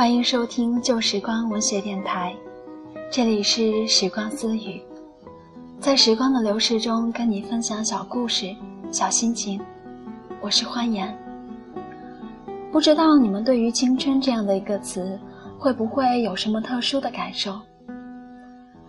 [0.00, 2.34] 欢迎收听旧时光文学电台，
[3.12, 4.80] 这里是时光私语，
[5.78, 8.56] 在时光的流逝中跟你分享小故事、
[8.90, 9.60] 小心情。
[10.40, 11.14] 我是欢颜。
[12.72, 15.20] 不知道你们对于青春这样的一个词，
[15.58, 17.60] 会不会有什么特殊的感受？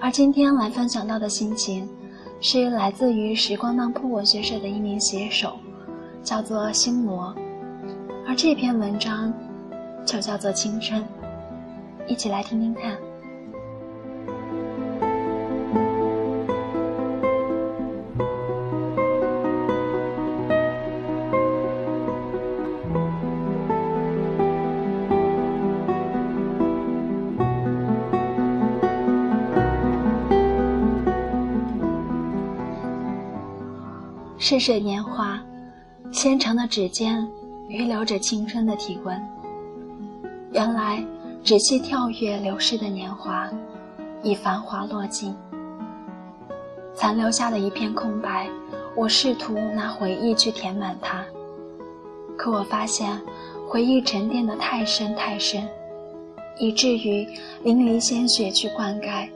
[0.00, 1.86] 而今天来分享到的心情，
[2.40, 5.58] 是来自于时光当铺文学社的一名写手，
[6.22, 7.36] 叫做星魔，
[8.26, 9.30] 而这篇文章。
[10.04, 11.02] 就叫做青春，
[12.06, 12.96] 一起来听听看。
[34.36, 35.40] 逝水年华，
[36.12, 37.26] 纤长的指尖
[37.66, 39.43] 预留着青春的体温。
[40.54, 41.04] 原来，
[41.42, 43.50] 仔细跳跃流逝的年华，
[44.22, 45.34] 已繁华落尽，
[46.94, 48.48] 残留下的一片空白。
[48.94, 51.24] 我试图拿回忆去填满它，
[52.36, 53.20] 可我发现，
[53.68, 55.68] 回忆沉淀的太深太深，
[56.56, 57.26] 以至于
[57.64, 59.28] 淋漓鲜血去灌溉，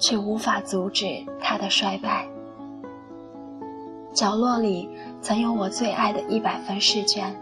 [0.00, 1.06] 却无法阻止
[1.40, 2.26] 它的衰败。
[4.12, 4.88] 角落里
[5.22, 7.32] 曾有我最爱的一百分试卷。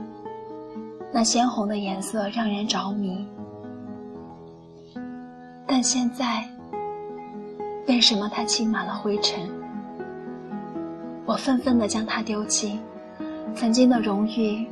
[1.14, 3.28] 那鲜红的颜色让人着迷，
[5.66, 6.48] 但现在，
[7.86, 9.46] 为什么它积满了灰尘？
[11.26, 12.80] 我愤愤地将它丢弃，
[13.54, 14.66] 曾经的荣誉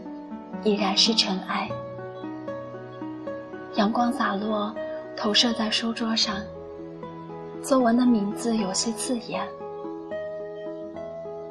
[0.65, 1.71] 已然是尘埃。
[3.75, 4.75] 阳光洒落，
[5.15, 6.37] 投射在书桌上，
[7.63, 9.47] 作文的名字有些刺眼。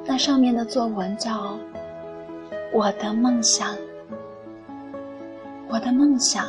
[0.04, 1.30] 那上面的作文叫
[2.72, 3.72] 《我的梦想》。
[5.72, 6.46] 我的梦想，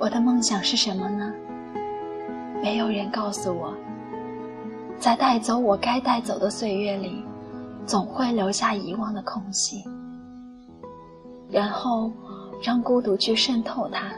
[0.00, 1.32] 我的梦想是什么呢？
[2.60, 3.72] 没有人告诉我。
[4.98, 7.24] 在带走我该带走的岁月里，
[7.86, 9.84] 总会留下遗忘的空隙，
[11.48, 12.10] 然后
[12.60, 14.10] 让孤独去渗透它，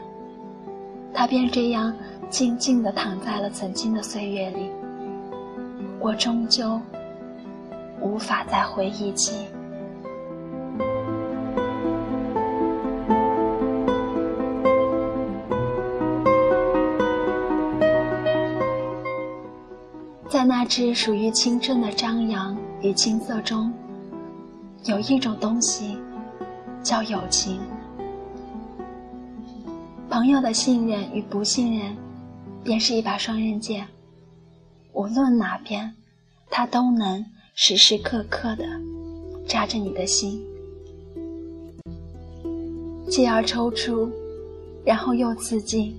[1.13, 1.93] 它便这样
[2.31, 4.71] 静静地躺在了曾经的岁月里。
[5.99, 6.81] 我终究
[8.01, 9.45] 无法再回忆起。
[20.41, 23.71] 在那只属于青春的张扬与青涩中，
[24.85, 25.95] 有一种东西，
[26.81, 27.59] 叫友情。
[30.09, 31.95] 朋友的信任与不信任，
[32.63, 33.87] 便是一把双刃剑。
[34.93, 35.93] 无论哪边，
[36.49, 37.23] 它都能
[37.53, 38.65] 时时刻刻的
[39.47, 40.43] 扎着你的心，
[43.07, 44.09] 继而抽出，
[44.83, 45.95] 然后又刺进，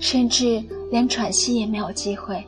[0.00, 0.60] 甚至
[0.90, 2.44] 连喘息也没有机会。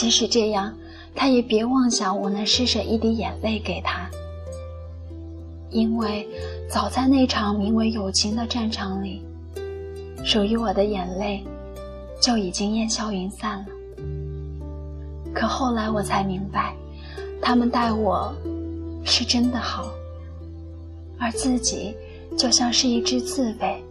[0.00, 0.74] 即使这样，
[1.14, 4.10] 他也别妄想我能施舍一滴眼泪给他，
[5.68, 6.26] 因为
[6.70, 9.22] 早在那场名为友情的战场里，
[10.24, 11.44] 属于我的眼泪
[12.18, 13.66] 就已经烟消云散了。
[15.34, 16.74] 可后来我才明白，
[17.42, 18.34] 他们待我
[19.04, 19.86] 是真的好，
[21.18, 21.94] 而自己
[22.38, 23.84] 就像是一只刺猬。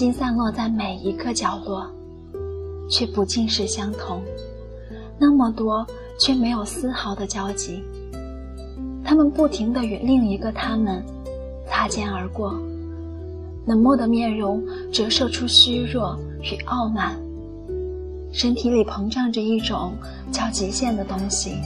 [0.00, 1.86] 它曾经散落在每一个角落，
[2.88, 4.22] 却不尽是相同。
[5.18, 5.86] 那么多，
[6.18, 7.84] 却没有丝毫的交集。
[9.04, 11.04] 他们不停地与另一个他们
[11.68, 12.58] 擦肩而过，
[13.66, 17.14] 冷漠的面容折射出虚弱与傲慢，
[18.32, 19.92] 身体里膨胀着一种
[20.32, 21.56] 叫极限的东西，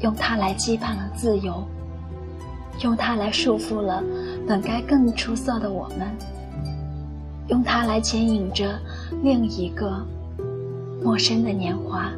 [0.00, 1.64] 用它来羁绊了自由，
[2.82, 4.04] 用它来束缚了
[4.46, 6.06] 本该更出色的我们。
[7.50, 8.78] 用它来牵引着
[9.22, 10.06] 另一个
[11.02, 12.10] 陌生的年华。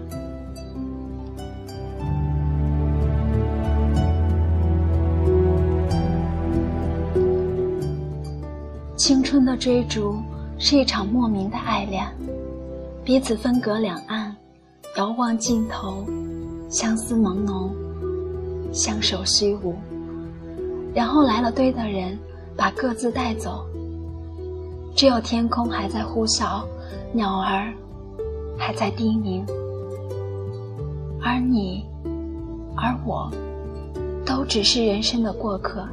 [8.96, 10.17] 青春的追逐
[10.58, 12.06] 是一场莫名的爱恋，
[13.02, 14.37] 彼此分隔两岸，
[14.96, 16.05] 遥望尽头，
[16.69, 17.70] 相思朦胧，
[18.73, 19.75] 相守虚无。
[20.94, 22.17] 然后来了对的人，
[22.55, 23.67] 把各自带走。
[24.94, 26.65] 只有天空还在呼啸，
[27.12, 27.73] 鸟儿
[28.59, 29.44] 还在低鸣，
[31.21, 31.85] 而你，
[32.77, 33.31] 而我，
[34.25, 35.87] 都都只是人生的过客。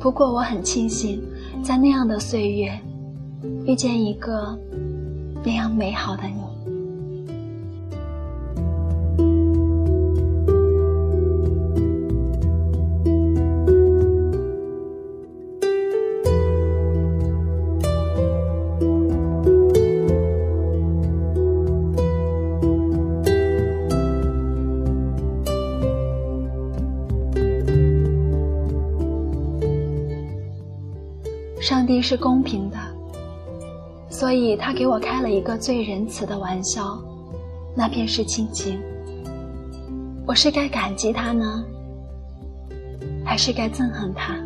[0.00, 1.22] 不过我很庆幸，
[1.62, 2.76] 在那样的岁月，
[3.64, 4.58] 遇见一个
[5.44, 6.42] 那样美好的你。
[31.90, 32.76] 上帝是公平的，
[34.08, 36.96] 所以他给我开了一个最仁慈的玩笑，
[37.74, 38.80] 那便是亲情。
[40.24, 41.64] 我是该感激他呢，
[43.24, 44.36] 还是该憎恨他？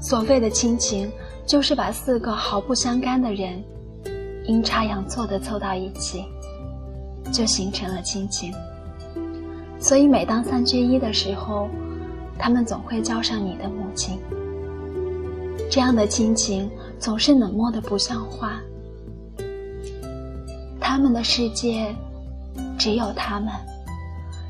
[0.00, 1.10] 所谓的亲情，
[1.44, 3.60] 就是把四个毫不相干的人，
[4.44, 6.24] 阴差阳错的凑到一起，
[7.32, 8.54] 就形成了亲情。
[9.80, 11.68] 所以每当三缺一的时候，
[12.38, 14.20] 他们总会叫上你的母亲。
[15.70, 16.68] 这样的亲情
[16.98, 18.60] 总是冷漠的不像话，
[20.80, 21.94] 他们的世界
[22.76, 23.52] 只有他们，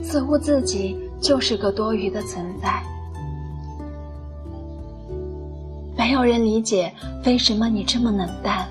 [0.03, 2.83] 似乎自己就是个多余的存在。
[5.95, 6.91] 没有人理解
[7.27, 8.67] 为什么你这么冷淡，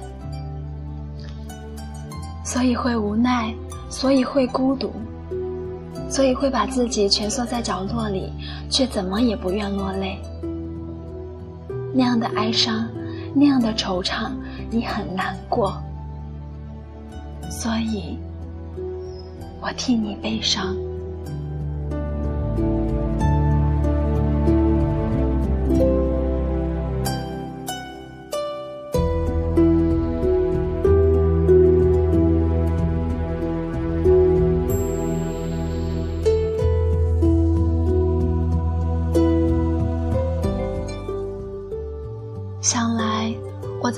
[2.43, 3.53] 所以会无奈，
[3.91, 4.91] 所以会孤独，
[6.09, 8.33] 所以会把自己蜷缩在角落里，
[8.71, 10.19] 却怎么也不愿落泪。
[11.93, 12.87] 那样的哀伤，
[13.33, 14.31] 那样的惆怅，
[14.69, 15.81] 你很难过，
[17.49, 18.17] 所以，
[19.61, 20.75] 我替你悲伤。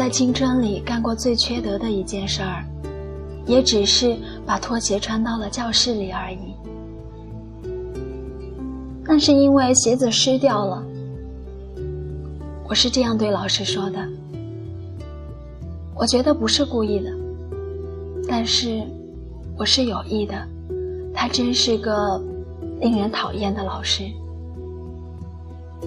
[0.01, 2.65] 在青春里干过最缺德的一件事儿，
[3.45, 4.17] 也只是
[4.47, 6.55] 把拖鞋穿到了教室里而已。
[9.03, 10.83] 那是因为鞋子湿掉了。
[12.67, 13.99] 我是这样对老师说的。
[15.93, 17.11] 我觉得不是故意的，
[18.27, 18.81] 但是
[19.55, 20.33] 我是有意的。
[21.13, 22.19] 他真是个
[22.79, 24.05] 令人讨厌的老师。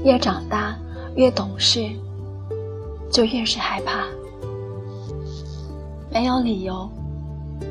[0.04, 0.78] 越长大，
[1.16, 1.90] 越懂事。
[3.14, 4.06] 就越是害怕，
[6.10, 6.90] 没有理由，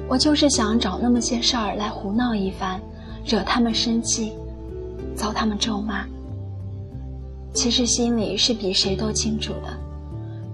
[0.08, 2.80] 我就是想找那么些事儿来胡闹一番，
[3.26, 4.32] 惹他们生气，
[5.18, 6.06] 遭他们咒骂。
[7.54, 9.78] 其实心里是比谁都清楚的，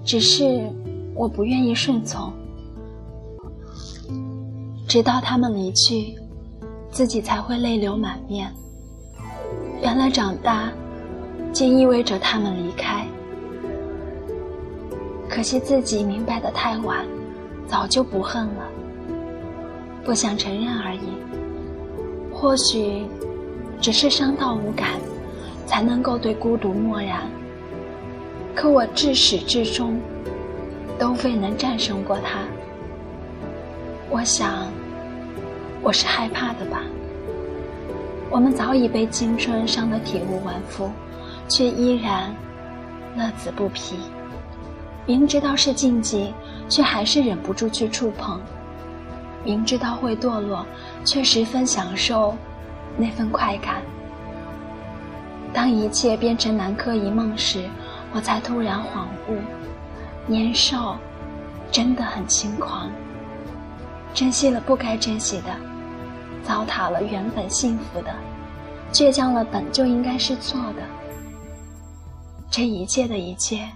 [0.03, 0.67] 只是
[1.13, 2.33] 我不愿意顺从，
[4.87, 6.15] 直到他们离去，
[6.89, 8.51] 自己才会泪流满面。
[9.83, 10.71] 原来长大，
[11.53, 12.98] 竟意味着他们离开。
[15.39, 17.05] 可惜自己明白的太晚，
[17.65, 18.65] 早就不恨了，
[20.03, 21.13] 不想承认而已。
[22.29, 23.05] 或许，
[23.79, 24.99] 只是伤到无感，
[25.65, 27.21] 才能够对孤独漠然。
[28.53, 29.97] 可我至始至终，
[30.97, 32.41] 都未能战胜过他。
[34.09, 34.67] 我想，
[35.81, 36.81] 我是害怕的吧。
[38.29, 40.91] 我们早已被青春伤得体无完肤，
[41.47, 42.35] 却依然
[43.15, 43.95] 乐此不疲。
[45.09, 46.31] 明知道是禁忌，
[46.69, 48.37] 却还是忍不住去触碰；
[49.43, 50.63] 明知道会堕落，
[51.03, 52.35] 却十分享受
[52.95, 53.81] 那份快感。
[55.51, 57.67] 当一切变成南柯一梦时，
[58.13, 59.39] 我才突然恍悟：
[60.27, 60.95] 年少
[61.71, 62.91] 真的很轻狂，
[64.13, 65.47] 珍惜了不该珍惜的，
[66.43, 68.13] 糟蹋了原本幸福的，
[68.93, 70.83] 倔强了本就应该是错的。
[72.51, 73.67] 这一切的一切。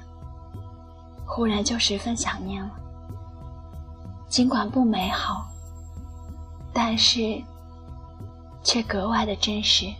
[1.36, 2.70] 忽然就十分想念了，
[4.30, 5.48] 尽管不美好，
[6.72, 7.42] 但是
[8.64, 9.92] 却格外的真实。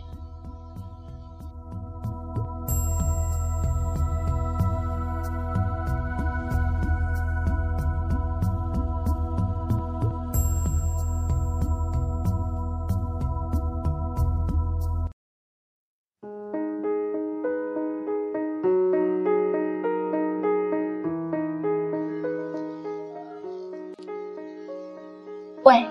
[25.64, 25.82] 喂，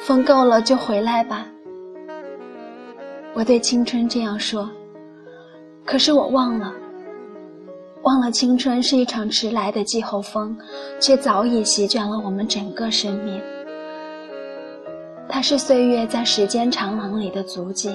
[0.00, 1.44] 风够了就回来吧。
[3.34, 4.70] 我对青春这样说，
[5.84, 6.72] 可是我忘了，
[8.02, 10.56] 忘了青春是一场迟来的季候风，
[11.00, 13.40] 却早已席卷了我们整个生命。
[15.28, 17.92] 它是岁月在时间长廊里的足迹，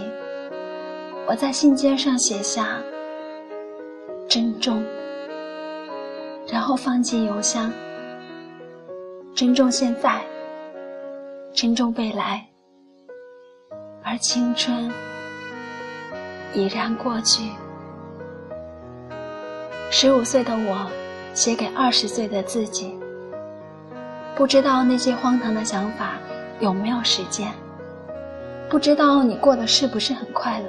[1.26, 2.82] 我在信笺上写下
[4.28, 4.84] “珍重”，
[6.52, 7.72] 然后放进邮箱。
[9.34, 10.22] 珍重现在，
[11.58, 12.46] 珍重未来，
[14.04, 14.92] 而青春
[16.54, 17.50] 已然过去。
[19.90, 20.88] 十五岁的我，
[21.34, 22.96] 写给二十岁的自己。
[24.36, 26.20] 不知道那些荒唐的想法
[26.60, 27.52] 有没有实践，
[28.70, 30.68] 不知道你过得是不是很快乐。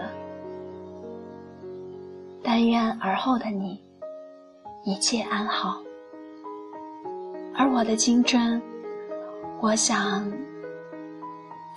[2.42, 3.78] 但愿而后的你，
[4.86, 5.82] 一切安好。
[7.54, 8.62] 而我的青春，
[9.60, 10.32] 我想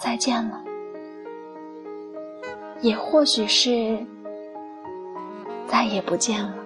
[0.04, 0.60] 再见了，
[2.82, 4.04] 也或许是
[5.68, 6.61] 再也不见了。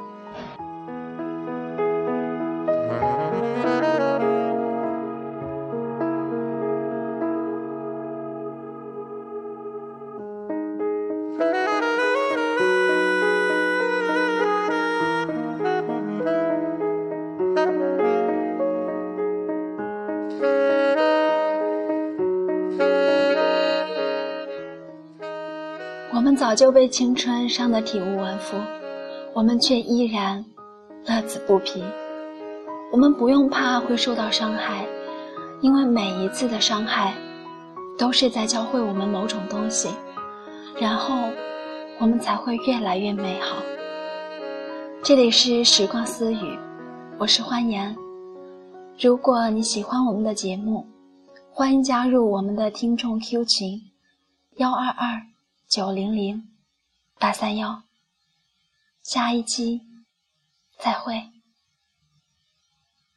[26.35, 28.57] 早就被青春伤得体无完肤，
[29.33, 30.43] 我们却依然
[31.05, 31.83] 乐此不疲。
[32.91, 34.85] 我们不用怕会受到伤害，
[35.61, 37.13] 因为每一次的伤害
[37.97, 39.89] 都是在教会我们某种东西，
[40.79, 41.15] 然后
[41.99, 43.57] 我们才会越来越美好。
[45.03, 46.57] 这里是时光私语，
[47.17, 47.95] 我是欢颜。
[48.99, 50.85] 如果你喜欢我们的节目，
[51.51, 53.81] 欢迎加入我们的听众 Q 群：
[54.57, 55.21] 幺二二
[55.67, 56.49] 九零零
[57.19, 57.83] 八三幺。
[59.01, 59.81] 下一期
[60.79, 61.34] 再会。